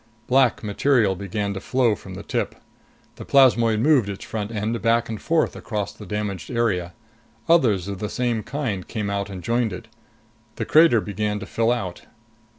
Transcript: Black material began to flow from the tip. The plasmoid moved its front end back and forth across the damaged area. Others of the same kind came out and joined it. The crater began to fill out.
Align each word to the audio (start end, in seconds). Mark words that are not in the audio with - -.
Black 0.25 0.63
material 0.63 1.15
began 1.15 1.53
to 1.53 1.59
flow 1.59 1.93
from 1.93 2.15
the 2.15 2.23
tip. 2.23 2.55
The 3.17 3.23
plasmoid 3.23 3.81
moved 3.81 4.09
its 4.09 4.25
front 4.25 4.49
end 4.49 4.81
back 4.81 5.09
and 5.09 5.21
forth 5.21 5.55
across 5.55 5.93
the 5.93 6.07
damaged 6.07 6.49
area. 6.49 6.93
Others 7.47 7.87
of 7.87 7.99
the 7.99 8.09
same 8.09 8.41
kind 8.41 8.87
came 8.87 9.11
out 9.11 9.29
and 9.29 9.43
joined 9.43 9.71
it. 9.71 9.87
The 10.55 10.65
crater 10.65 11.01
began 11.01 11.37
to 11.41 11.45
fill 11.45 11.71
out. 11.71 12.07